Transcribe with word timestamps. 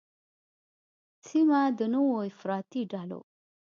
سیمه 1.27 1.61
د 1.79 1.79
نوو 1.93 2.13
افراطي 2.31 2.81
ډلو 2.91 3.19